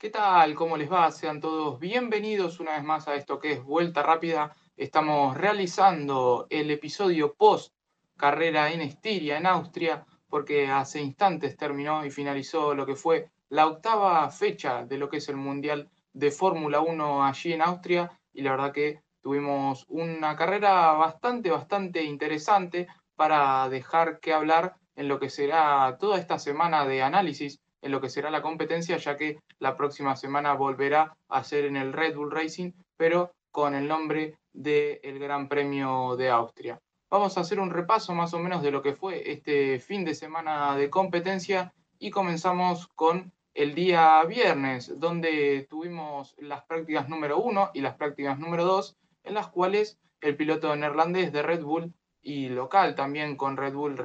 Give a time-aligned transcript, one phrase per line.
[0.00, 0.54] ¿Qué tal?
[0.54, 1.10] ¿Cómo les va?
[1.10, 4.56] Sean todos bienvenidos una vez más a esto que es Vuelta Rápida.
[4.74, 7.74] Estamos realizando el episodio post
[8.16, 13.66] carrera en Estiria, en Austria, porque hace instantes terminó y finalizó lo que fue la
[13.66, 18.10] octava fecha de lo que es el Mundial de Fórmula 1 allí en Austria.
[18.32, 25.08] Y la verdad que tuvimos una carrera bastante, bastante interesante para dejar que hablar en
[25.08, 29.16] lo que será toda esta semana de análisis en lo que será la competencia, ya
[29.16, 33.88] que la próxima semana volverá a ser en el Red Bull Racing, pero con el
[33.88, 36.80] nombre del Gran Premio de Austria.
[37.10, 40.14] Vamos a hacer un repaso más o menos de lo que fue este fin de
[40.14, 47.70] semana de competencia y comenzamos con el día viernes, donde tuvimos las prácticas número uno
[47.74, 52.48] y las prácticas número dos, en las cuales el piloto neerlandés de Red Bull y
[52.48, 53.96] local también con Red Bull,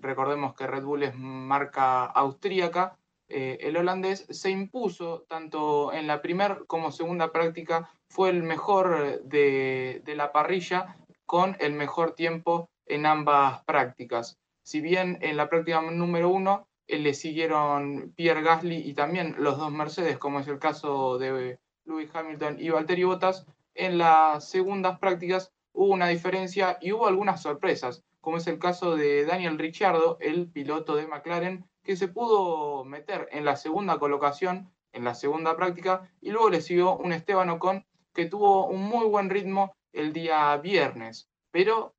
[0.00, 2.96] recordemos que Red Bull es marca austríaca,
[3.28, 9.22] eh, el holandés se impuso tanto en la primera como segunda práctica, fue el mejor
[9.22, 14.38] de, la parrilla con el mejor tiempo en ambas prácticas.
[14.62, 19.58] Si bien en la práctica número uno eh, le siguieron Pierre Gasly y también los
[19.58, 24.98] dos Mercedes, como es el caso de Lewis Hamilton y Valtteri Bottas, en las segundas
[24.98, 30.18] prácticas hubo una diferencia y hubo algunas sorpresas, como es el caso de Daniel Ricciardo,
[30.20, 35.56] el piloto de McLaren, que se pudo meter en la segunda colocación, en la segunda
[35.56, 40.12] práctica, y luego le siguió un Esteban Ocon que tuvo un muy buen ritmo el
[40.12, 41.28] día viernes.
[41.50, 41.94] Pero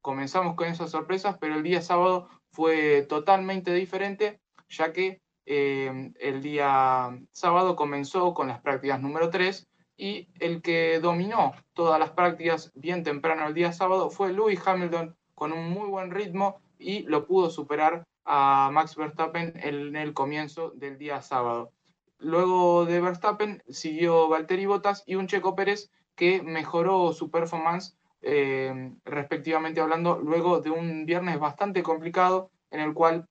[0.00, 6.42] comenzamos con esas sorpresas, pero el día sábado fue totalmente diferente, ya que eh, el
[6.42, 12.72] día sábado comenzó con las prácticas número 3 y el que dominó todas las prácticas
[12.74, 17.26] bien temprano el día sábado fue Lewis Hamilton con un muy buen ritmo y lo
[17.26, 21.72] pudo superar a Max Verstappen en el comienzo del día sábado.
[22.18, 28.92] Luego de Verstappen siguió Valtteri Bottas y un Checo Pérez que mejoró su performance eh,
[29.04, 33.28] respectivamente hablando luego de un viernes bastante complicado en el cual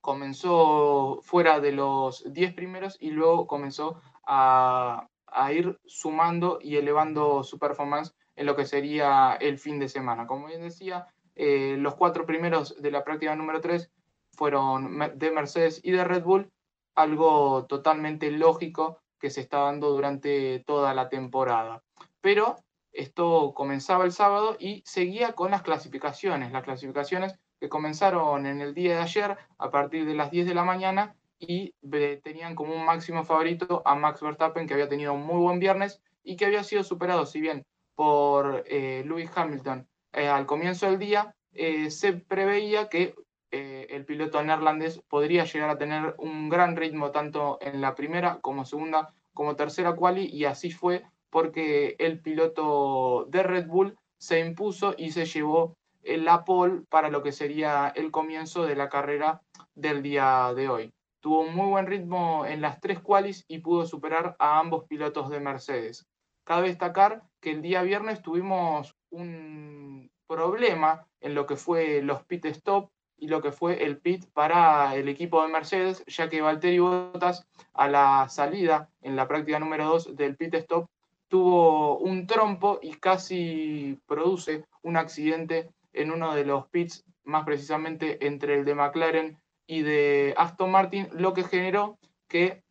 [0.00, 5.08] comenzó fuera de los 10 primeros y luego comenzó a,
[5.52, 10.26] ir sumando y elevando su performance en lo que sería el fin de semana.
[10.26, 13.90] Como bien decía, eh, los cuatro primeros de la práctica número 3
[14.36, 16.50] fueron de Mercedes y de Red Bull,
[16.94, 21.82] algo totalmente lógico que se está dando durante toda la temporada.
[22.20, 22.56] Pero
[22.92, 28.74] esto comenzaba el sábado y seguía con las clasificaciones, las clasificaciones que comenzaron en el
[28.74, 31.74] día de ayer a partir de las 10 de la mañana y
[32.22, 36.00] tenían como un máximo favorito a Max Verstappen, que había tenido un muy buen viernes
[36.22, 40.98] y que había sido superado, si bien por eh, Lewis Hamilton eh, al comienzo del
[40.98, 43.14] día, eh, se preveía que
[43.52, 48.64] el piloto neerlandés podría llegar a tener un gran ritmo tanto en la primera como
[48.64, 54.94] segunda como tercera quali y así fue porque el piloto de Red Bull se impuso
[54.96, 59.42] y se llevó la pole para lo que sería el comienzo de la carrera
[59.74, 60.92] del día de hoy
[61.22, 65.30] tuvo un muy buen ritmo en las tres qualis y pudo superar a ambos pilotos
[65.30, 66.04] de Mercedes.
[66.44, 72.44] Cabe destacar que el día viernes tuvimos un problema en lo que fue los pit
[72.46, 76.78] stop y lo que fue el pit para el equipo de Mercedes, ya que Valtteri
[76.78, 80.88] Bottas a la salida en la práctica número 2 del pit stop
[81.28, 88.26] tuvo un trompo y casi produce un accidente en uno de los pits, más precisamente
[88.26, 92.62] entre el de McLaren y de Aston Martin, lo que generó que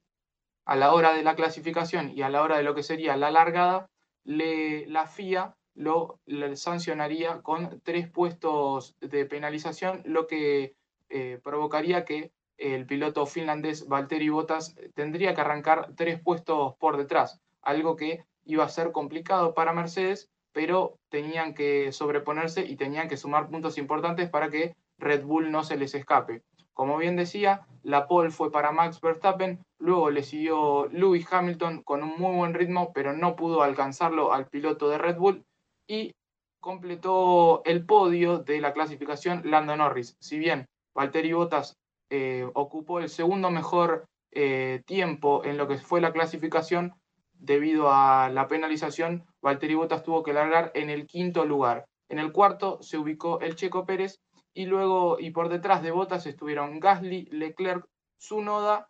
[0.65, 3.31] a la hora de la clasificación y a la hora de lo que sería la
[3.31, 3.89] largada,
[4.23, 6.19] le, la FIA lo
[6.55, 10.75] sancionaría con tres puestos de penalización, lo que
[11.09, 17.41] eh, provocaría que el piloto finlandés Valtteri Bottas tendría que arrancar tres puestos por detrás,
[17.61, 23.17] algo que iba a ser complicado para Mercedes, pero tenían que sobreponerse y tenían que
[23.17, 26.43] sumar puntos importantes para que Red Bull no se les escape.
[26.73, 32.03] Como bien decía, la pole fue para Max Verstappen, luego le siguió Lewis Hamilton con
[32.03, 35.45] un muy buen ritmo, pero no pudo alcanzarlo al piloto de Red Bull
[35.91, 36.15] y
[36.61, 40.15] completó el podio de la clasificación Lando Norris.
[40.21, 41.75] Si bien Valtteri Bottas
[42.09, 46.93] eh, ocupó el segundo mejor eh, tiempo en lo que fue la clasificación,
[47.33, 51.85] debido a la penalización, Valtteri Bottas tuvo que largar en el quinto lugar.
[52.07, 54.21] En el cuarto se ubicó el Checo Pérez
[54.53, 57.85] y luego y por detrás de Bottas estuvieron Gasly, Leclerc,
[58.17, 58.87] Zunoda,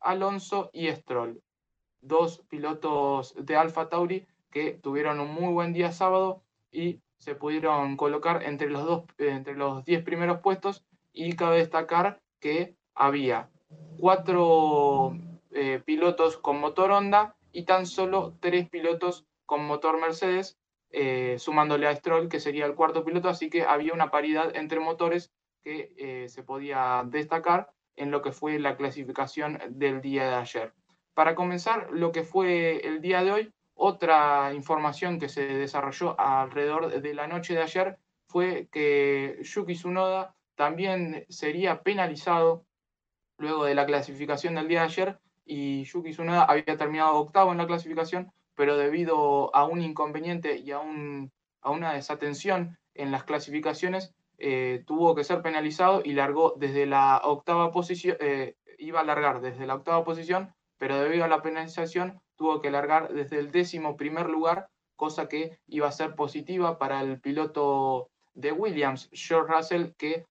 [0.00, 1.40] Alonso y Stroll.
[2.02, 4.26] Dos pilotos de Alfa Tauri
[4.56, 6.42] que tuvieron un muy buen día sábado
[6.72, 10.82] y se pudieron colocar entre los dos entre los 10 primeros puestos
[11.12, 13.50] y cabe destacar que había
[13.98, 15.14] cuatro
[15.50, 20.56] eh, pilotos con motor Honda y tan solo tres pilotos con motor Mercedes,
[20.88, 24.80] eh, sumándole a Stroll, que sería el cuarto piloto, así que había una paridad entre
[24.80, 30.34] motores que eh, se podía destacar en lo que fue la clasificación del día de
[30.36, 30.72] ayer.
[31.12, 37.00] Para comenzar, lo que fue el día de hoy, otra información que se desarrolló alrededor
[37.00, 42.64] de la noche de ayer fue que Yuki Tsunoda también sería penalizado
[43.38, 47.58] luego de la clasificación del día de ayer y Yuki Tsunoda había terminado octavo en
[47.58, 50.80] la clasificación, pero debido a un inconveniente y a,
[51.60, 57.20] a una desatención en las clasificaciones, eh, tuvo que ser penalizado y largó desde la
[57.24, 62.20] octava posición, eh, iba a largar desde la octava posición, pero debido a la penalización
[62.36, 67.00] tuvo que largar desde el décimo primer lugar, cosa que iba a ser positiva para
[67.00, 70.26] el piloto de Williams, George Russell, que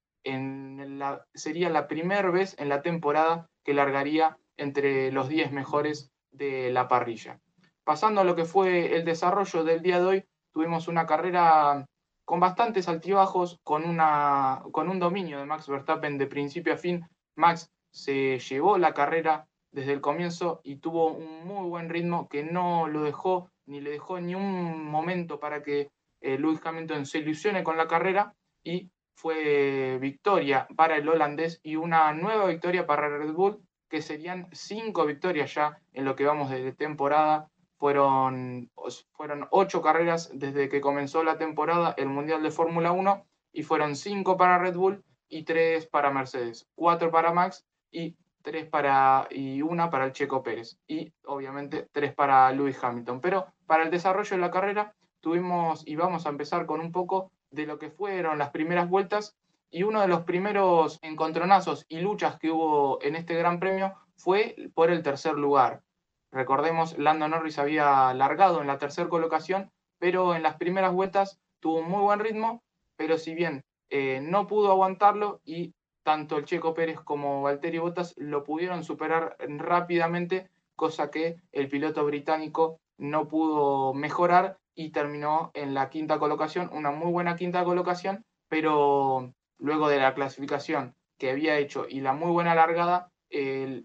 [1.34, 6.88] sería la primera vez en la temporada que largaría entre los 10 mejores de la
[6.88, 7.40] parrilla.
[7.84, 11.86] Pasando a lo que fue el desarrollo del día de hoy, tuvimos una carrera
[12.26, 17.06] con bastantes altibajos, con, una, con un dominio de Max Verstappen de principio a fin.
[17.36, 22.44] Max se llevó la carrera desde el comienzo y tuvo un muy buen ritmo que
[22.44, 25.90] no lo dejó ni le dejó ni un momento para que
[26.22, 28.34] eh, Lewis Hamilton se ilusione con la carrera
[28.64, 34.48] y fue victoria para el holandés y una nueva victoria para Red Bull, que serían
[34.52, 37.50] cinco victorias ya en lo que vamos de temporada.
[37.78, 38.72] Fueron,
[39.12, 43.96] fueron ocho carreras desde que comenzó la temporada, el Mundial de Fórmula 1, y fueron
[43.96, 49.64] cinco para Red Bull y tres para Mercedes, cuatro para Max y tres para y
[49.64, 53.20] una para el Checo Pérez y obviamente tres para Lewis Hamilton.
[53.20, 57.32] Pero para el desarrollo de la carrera tuvimos y vamos a empezar con un poco
[57.50, 59.36] de lo que fueron las primeras vueltas
[59.72, 64.56] y uno de los primeros encontronazos y luchas que hubo en este Gran Premio fue
[64.76, 65.82] por el tercer lugar.
[66.32, 71.80] Recordemos, Lando Norris había largado en la tercera colocación, pero en las primeras vueltas tuvo
[71.80, 72.62] un muy buen ritmo,
[72.96, 75.74] pero si bien eh, no pudo aguantarlo y
[76.06, 82.06] tanto el Checo Pérez como Valtteri Bottas lo pudieron superar rápidamente, cosa que el piloto
[82.06, 88.24] británico no pudo mejorar y terminó en la quinta colocación, una muy buena quinta colocación,
[88.50, 93.10] pero luego de la clasificación que había hecho y la muy buena largada,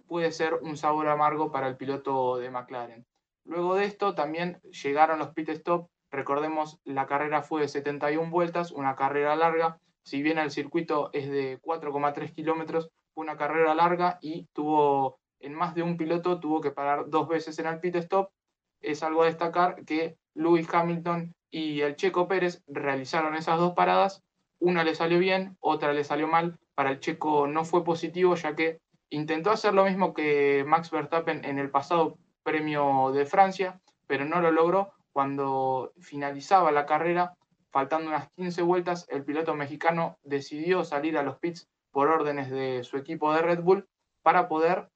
[0.06, 3.06] puede ser un sabor amargo para el piloto de McLaren.
[3.44, 5.88] Luego de esto también llegaron los pit stop.
[6.10, 9.78] Recordemos, la carrera fue de 71 vueltas, una carrera larga.
[10.02, 15.54] Si bien el circuito es de 4,3 kilómetros, fue una carrera larga y tuvo, en
[15.54, 18.30] más de un piloto, tuvo que parar dos veces en el pit stop.
[18.80, 24.22] Es algo a destacar que Lewis Hamilton y el Checo Pérez realizaron esas dos paradas.
[24.58, 26.58] Una le salió bien, otra le salió mal.
[26.74, 28.80] Para el Checo no fue positivo, ya que
[29.10, 34.40] intentó hacer lo mismo que Max Verstappen en el pasado premio de Francia, pero no
[34.40, 34.92] lo logró.
[35.12, 37.34] Cuando finalizaba la carrera,
[37.70, 42.84] faltando unas 15 vueltas, el piloto mexicano decidió salir a los pits por órdenes de
[42.84, 43.88] su equipo de Red Bull
[44.22, 44.90] para poder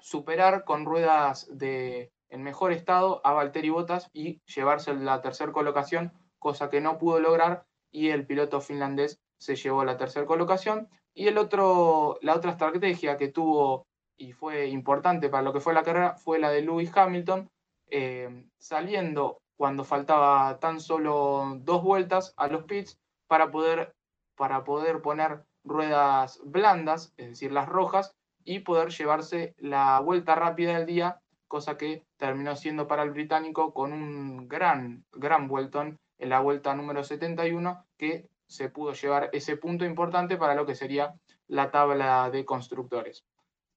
[0.00, 6.12] superar con ruedas de en mejor estado a Valtteri Bottas y llevarse la tercera colocación,
[6.38, 10.88] cosa que no pudo lograr y el piloto finlandés se llevó la tercera colocación.
[11.12, 13.86] Y el otro, la otra estrategia que tuvo
[14.16, 17.50] y fue importante para lo que fue la carrera fue la de Lewis Hamilton,
[17.88, 23.94] eh, saliendo cuando faltaba tan solo dos vueltas a los pits para poder,
[24.34, 30.78] para poder poner ruedas blandas, es decir, las rojas, y poder llevarse la vuelta rápida
[30.78, 36.30] del día cosa que terminó siendo para el británico con un gran, gran vueltón en
[36.30, 41.12] la vuelta número 71, que se pudo llevar ese punto importante para lo que sería
[41.48, 43.24] la tabla de constructores.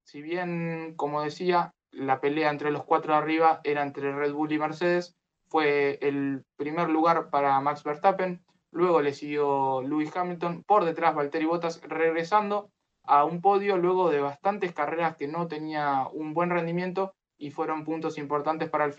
[0.02, 4.58] Si bien, como decía, la pelea entre los cuatro arriba era entre Red Bull y
[4.58, 5.14] Mercedes,
[5.54, 11.44] fue el primer lugar para Max Verstappen, luego le siguió Lewis Hamilton, por detrás Valtteri
[11.44, 12.72] Bottas regresando
[13.04, 17.84] a un podio luego de bastantes carreras que no tenía un buen rendimiento y fueron
[17.84, 18.94] puntos importantes para el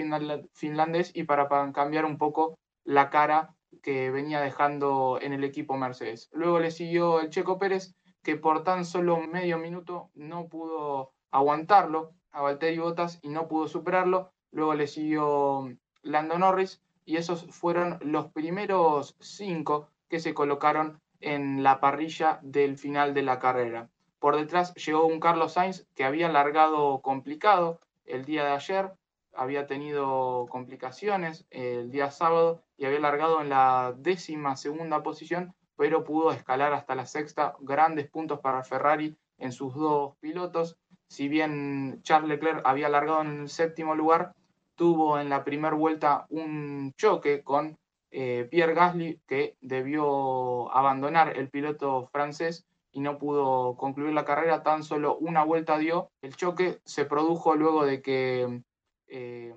[0.53, 6.29] finlandés y para cambiar un poco la cara que venía dejando en el equipo Mercedes.
[6.31, 12.13] Luego le siguió el Checo Pérez, que por tan solo medio minuto no pudo aguantarlo
[12.31, 14.31] a Valtteri Bottas y no pudo superarlo.
[14.51, 15.67] Luego le siguió
[16.05, 22.77] Lando Norris y esos fueron los primeros cinco que se colocaron en la parrilla del
[22.77, 23.89] final de la carrera.
[24.19, 28.91] Por detrás llegó un Carlos Sainz que había largado complicado, el día de ayer,
[29.33, 36.03] había tenido complicaciones el día sábado y había largado en la décima segunda posición, pero
[36.03, 40.77] pudo escalar hasta la sexta, grandes puntos para Ferrari en sus dos pilotos.
[41.07, 44.33] si bien Charles Leclerc había largado en el séptimo lugar,
[44.75, 47.77] tuvo en la primera vuelta un choque con
[48.11, 54.63] eh, Pierre Gasly, que debió abandonar el piloto francés y no pudo concluir la carrera,
[54.63, 56.11] tan solo una vuelta dio.
[56.21, 58.61] El choque se produjo luego de que
[59.07, 59.53] eh,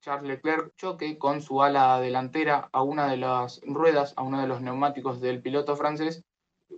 [0.00, 4.46] Charles Leclerc choque con su ala delantera a una de las ruedas, a uno de
[4.46, 6.24] los neumáticos del piloto francés,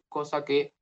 [0.08, 0.72] cosa que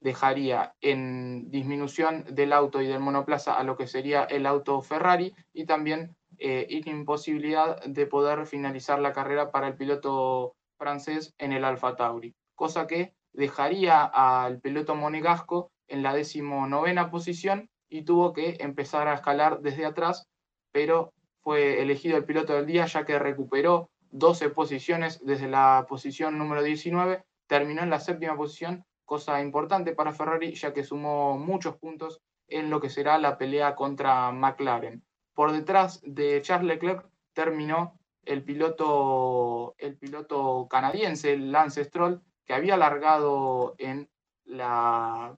[0.00, 5.34] dejaría en disminución del auto y del monoplaza a lo que sería el auto Ferrari
[5.54, 6.14] y también
[6.46, 12.34] eh, imposibilidad de poder finalizar la carrera para el piloto francés en el Alfa Tauri,
[12.54, 19.14] cosa que dejaría al piloto monegasco en la decimonovena posición y tuvo que empezar a
[19.14, 20.26] escalar desde atrás,
[20.70, 26.36] pero fue elegido el piloto del día ya que recuperó 12 posiciones desde la posición
[26.36, 31.78] número 19, terminó en la séptima posición cosa importante para Ferrari, ya que sumó muchos
[31.78, 35.02] puntos en lo que será la pelea contra McLaren.
[35.34, 42.76] Por detrás de Charles Leclerc terminó el piloto, el piloto canadiense, Lance Stroll, que había
[42.76, 44.08] largado en
[44.44, 45.36] la,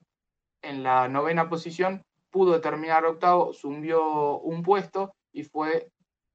[0.62, 5.90] en la novena posición, pudo terminar octavo, subió un puesto y fue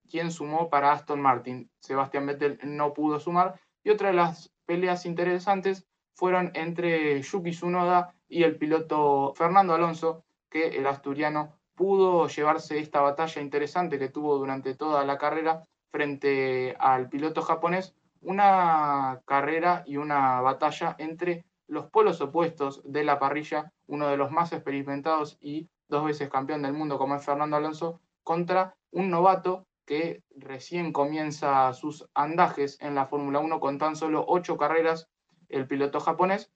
[0.10, 1.70] quien sumó para Aston Martin.
[1.80, 3.60] Sebastián Vettel no pudo sumar.
[3.84, 10.24] Y otra de las peleas interesantes fueron entre Yuki Tsunoda y el piloto Fernando Alonso,
[10.50, 16.76] que el asturiano pudo llevarse esta batalla interesante que tuvo durante toda la carrera frente
[16.80, 23.72] al piloto japonés, una carrera y una batalla entre los polos opuestos de la parrilla,
[23.88, 28.00] uno de los más experimentados y dos veces campeón del mundo como es Fernando Alonso,
[28.24, 34.24] contra un novato que recién comienza sus andajes en la Fórmula 1 con tan solo
[34.28, 35.10] ocho carreras
[35.50, 36.52] el piloto japonés.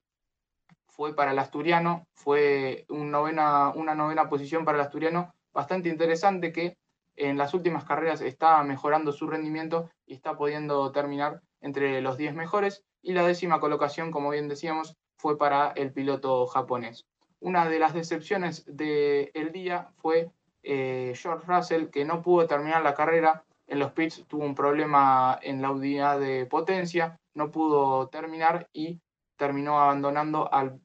[0.96, 6.78] Fue para el asturiano, fue una novena posición para el asturiano bastante interesante que
[7.16, 12.36] en las últimas carreras está mejorando su rendimiento y está pudiendo terminar entre los 10
[12.36, 12.84] mejores.
[13.02, 17.06] Y la décima colocación, como bien decíamos, fue para el piloto japonés.
[17.40, 20.32] Una de las decepciones del día fue
[20.64, 23.44] eh, George Russell, que no pudo terminar la carrera.
[23.68, 29.00] En los pits tuvo un problema en la unidad de potencia, no pudo terminar y
[29.38, 30.82] terminó abandonando al,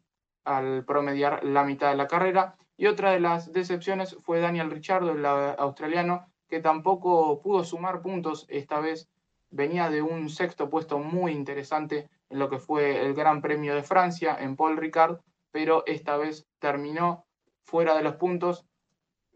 [0.87, 2.56] promediar la mitad de la carrera.
[2.76, 8.47] Y otra de las decepciones fue Daniel Richardo, el australiano, que tampoco pudo sumar puntos.
[8.49, 9.09] Esta vez
[9.50, 13.82] venía de un sexto puesto muy interesante en lo que fue el Gran Premio de
[13.82, 15.18] Francia en Paul Ricard,
[15.50, 17.25] pero esta vez terminó
[17.64, 18.66] fuera de los puntos.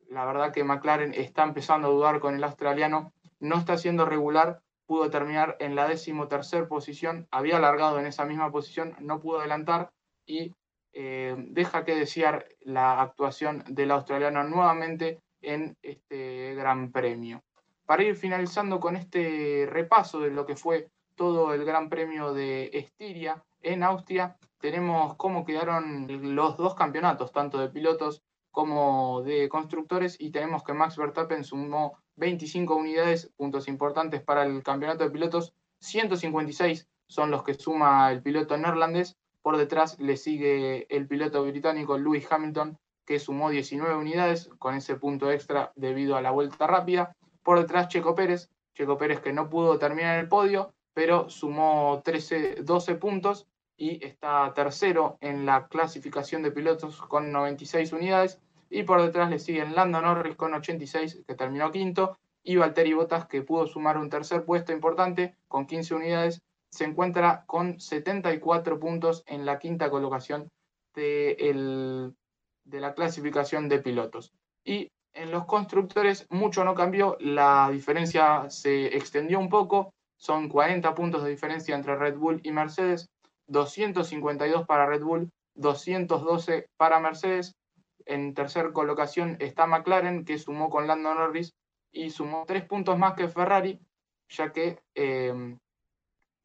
[0.08, 4.62] La verdad que McLaren está empezando a dudar con el australiano, no está siendo regular
[4.87, 9.90] pudo terminar en la decimotercer posición, había alargado en esa misma posición, no pudo adelantar
[10.26, 10.54] y
[10.96, 17.42] eh, deja que desear la actuación del australiano nuevamente en este Gran Premio.
[17.84, 22.70] Para ir finalizando con este repaso de lo que fue todo el Gran Premio de
[22.72, 28.22] Estiria en Austria, tenemos cómo quedaron los dos campeonatos, tanto de pilotos
[28.52, 34.62] como de constructores, y tenemos que Max Verstappen sumó 25 unidades, puntos importantes para el
[34.62, 40.86] campeonato de pilotos, 156 son los que suma el piloto neerlandés, por detrás le sigue
[40.88, 46.22] el piloto británico Lewis Hamilton, que sumó 19 unidades con ese punto extra debido a
[46.22, 47.14] la vuelta rápida.
[47.42, 52.62] Por detrás Checo Pérez, Checo Pérez que no pudo terminar el podio, pero sumó 13,
[52.62, 53.46] 12 puntos
[53.76, 59.38] y está tercero en la clasificación de pilotos con 96 unidades y por detrás le
[59.38, 64.08] siguen Lando Norris con 86, que terminó quinto, y Valtteri Bottas, que pudo sumar un
[64.08, 66.42] tercer puesto importante con 15 unidades,
[66.75, 70.49] se encuentra con 74 puntos en la quinta colocación
[70.93, 72.12] de,
[72.64, 74.33] de la clasificación de pilotos.
[74.64, 80.93] Y en los constructores mucho no cambió, la diferencia se extendió un poco, son 40
[80.97, 83.09] puntos de diferencia entre Red Bull y Mercedes,
[83.47, 87.54] 252 para Red Bull, 212 para Mercedes,
[88.04, 91.54] en tercer colocación está McLaren, que sumó con Lando Norris
[91.93, 93.78] y sumó tres puntos más que Ferrari,
[94.28, 95.57] ya que em,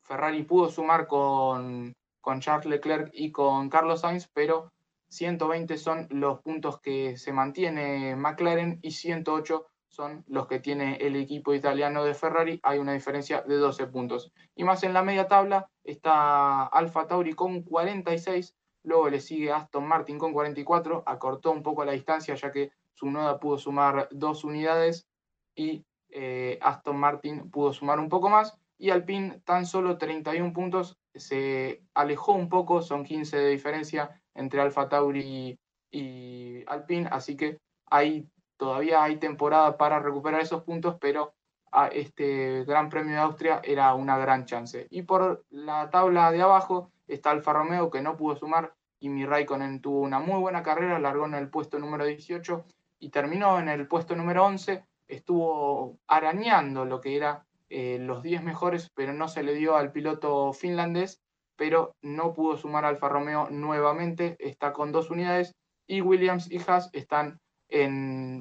[0.09, 4.73] Ferrari pudo sumar con, con Charles Leclerc y con Carlos Sainz, pero
[5.09, 11.15] 120 son los puntos que se mantiene McLaren y 108 son los que tiene el
[11.15, 12.59] equipo italiano de Ferrari.
[12.63, 14.33] Hay una diferencia de 12 puntos.
[14.55, 19.85] Y más en la media tabla está Alfa Tauri con 46 Luego le sigue Aston
[19.87, 24.43] Martin con 44, acortó un poco la distancia ya que su noda pudo sumar dos
[24.43, 25.07] unidades
[25.53, 28.57] y eh, Aston Martin pudo sumar un poco más.
[28.79, 34.62] Y Alpine tan solo 31 puntos, se alejó un poco, son 15 de diferencia entre
[34.62, 35.59] Alfa Tauri
[35.91, 37.59] y, Alpine, así que
[37.89, 41.33] Ahí todavía hay temporada para recuperar esos puntos, pero
[41.71, 44.88] a este Gran Premio de Austria era una gran chance.
[44.89, 49.25] Y por la tabla de abajo está Alfa Romeo que no pudo sumar y mi
[49.25, 52.65] Raikkonen tuvo una muy buena carrera, largó en el puesto número 18
[53.00, 58.43] y terminó en el puesto número 11, estuvo arañando lo que era eh, los 10
[58.43, 61.21] mejores, pero no se le dio al piloto finlandés,
[61.55, 65.53] pero no pudo sumar Alfa Romeo nuevamente, está con dos unidades
[65.88, 67.39] y Williams y Haas están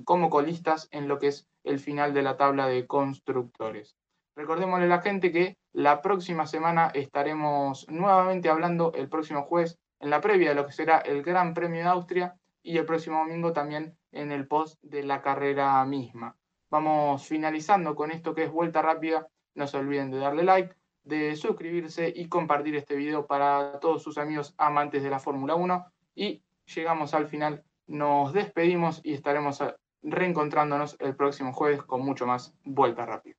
[0.07, 3.95] como colistas en lo que es el final de la tabla de constructores.
[4.37, 10.11] Recordémosle a la gente que la próxima semana estaremos nuevamente hablando el próximo jueves en
[10.11, 13.53] la previa de lo que será el Gran Premio de Austria y el próximo domingo
[13.53, 16.37] también en el post de la carrera misma.
[16.71, 19.27] Vamos finalizando con esto que es vuelta rápida.
[19.55, 24.19] No se olviden de darle like, de suscribirse y compartir este video para todos sus
[24.19, 25.87] amigos amantes de la Fórmula 1.
[26.15, 26.43] Y
[26.75, 29.63] llegamos al final, nos despedimos y estaremos
[30.03, 33.38] reencontrándonos el próximo jueves con mucho más vuelta rápida.